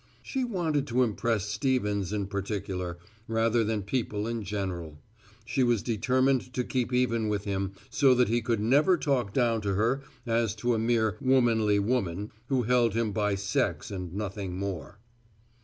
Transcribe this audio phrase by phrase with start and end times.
[0.23, 4.97] She wanted to impress Stevens in particular, rather than people in general
[5.45, 9.61] she was determined to keep even with him so that he could never talk down
[9.61, 14.57] to her as to a mere "womanly woman" who held him by sex and nothing
[14.57, 14.97] more.